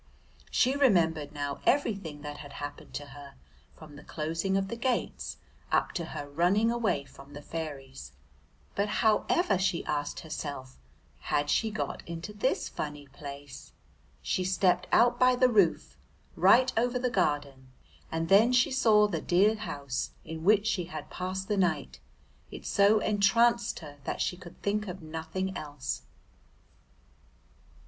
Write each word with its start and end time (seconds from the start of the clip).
She 0.49 0.75
remembered 0.75 1.31
now 1.31 1.59
everything 1.63 2.23
that 2.23 2.37
had 2.37 2.53
happened 2.53 2.91
to 2.95 3.05
her 3.13 3.35
from 3.75 3.95
the 3.95 4.03
closing 4.03 4.57
of 4.57 4.67
the 4.67 4.75
gates 4.75 5.37
up 5.71 5.91
to 5.91 6.05
her 6.05 6.27
running 6.27 6.71
away 6.71 7.05
from 7.05 7.33
the 7.33 7.41
fairies, 7.43 8.11
but 8.73 8.89
however, 9.05 9.59
she 9.59 9.85
asked 9.85 10.21
herself, 10.21 10.79
had 11.19 11.51
she 11.51 11.69
got 11.69 12.01
into 12.07 12.33
this 12.33 12.67
funny 12.67 13.05
place? 13.09 13.73
She 14.23 14.43
stepped 14.43 14.87
out 14.91 15.19
by 15.19 15.35
the 15.35 15.49
roof, 15.49 15.95
right 16.35 16.73
over 16.75 16.97
the 16.97 17.11
garden, 17.11 17.67
and 18.11 18.27
then 18.27 18.51
she 18.51 18.71
saw 18.71 19.07
the 19.07 19.21
dear 19.21 19.53
house 19.53 20.09
in 20.25 20.43
which 20.43 20.65
she 20.65 20.85
had 20.85 21.11
passed 21.11 21.47
the 21.47 21.57
night. 21.57 21.99
It 22.49 22.65
so 22.65 22.97
entranced 23.01 23.77
her 23.81 23.99
that 24.05 24.19
she 24.19 24.35
could 24.35 24.59
think 24.63 24.87
of 24.87 25.03
nothing 25.03 25.55
else. 25.55 26.01